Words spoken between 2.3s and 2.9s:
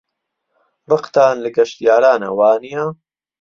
وانییە؟